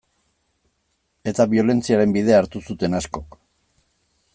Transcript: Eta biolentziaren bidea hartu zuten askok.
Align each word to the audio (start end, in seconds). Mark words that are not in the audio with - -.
Eta 1.33 1.47
biolentziaren 1.53 2.17
bidea 2.19 2.41
hartu 2.45 2.67
zuten 2.71 3.01
askok. 3.03 3.39